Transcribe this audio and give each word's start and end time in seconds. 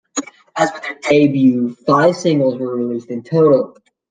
As 0.55 0.71
with 0.73 0.81
their 0.81 0.95
debut, 0.99 1.75
five 1.85 2.15
singles 2.15 2.57
were 2.59 2.75
released 2.75 3.11
in 3.11 3.21
total. 3.21 3.77